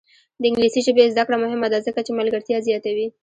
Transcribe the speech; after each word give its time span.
د 0.41 0.43
انګلیسي 0.49 0.81
ژبې 0.87 1.11
زده 1.13 1.23
کړه 1.27 1.37
مهمه 1.43 1.67
ده 1.73 1.77
ځکه 1.87 1.99
چې 2.05 2.11
ملګرتیا 2.19 2.57
زیاتوي. 2.67 3.07